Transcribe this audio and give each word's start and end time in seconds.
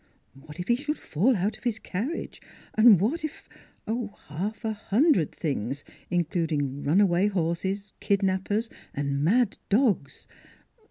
What 0.33 0.59
if 0.59 0.67
he 0.67 0.77
should 0.77 0.97
fall 0.97 1.35
out 1.37 1.57
of 1.59 1.63
his 1.63 1.77
carriage? 1.77 2.41
What 2.75 3.23
if 3.23 3.47
half 3.85 4.65
a 4.65 4.73
hundred 4.73 5.31
things, 5.31 5.83
including 6.09 6.81
runaway 6.81 7.27
horses, 7.27 7.93
kid 7.99 8.21
nappers, 8.23 8.67
and 8.95 9.23
mad 9.23 9.59
dogs. 9.69 10.25